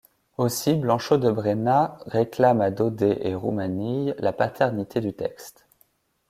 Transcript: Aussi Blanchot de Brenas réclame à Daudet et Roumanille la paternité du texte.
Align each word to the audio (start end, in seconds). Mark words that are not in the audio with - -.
Aussi 0.37 0.73
Blanchot 0.73 1.19
de 1.19 1.29
Brenas 1.31 1.95
réclame 2.07 2.59
à 2.61 2.71
Daudet 2.71 3.19
et 3.27 3.35
Roumanille 3.35 4.15
la 4.17 4.33
paternité 4.33 4.99
du 4.99 5.13
texte. 5.13 5.67